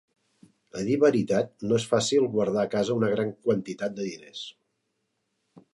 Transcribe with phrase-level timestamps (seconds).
[0.79, 4.45] A dir veritat, no es fàcil guardar a casa una gran quantitat de diners.